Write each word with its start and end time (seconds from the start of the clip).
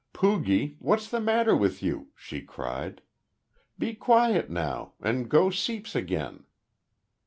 "Poogie. 0.13 0.77
What's 0.79 1.07
the 1.07 1.19
matter 1.21 1.55
with 1.55 1.83
you?" 1.83 2.09
she 2.15 2.41
cried. 2.41 3.03
"Be 3.77 3.93
quiet 3.93 4.49
now, 4.49 4.93
and 4.99 5.29
go 5.29 5.51
seeps 5.51 5.95
again." 5.95 6.45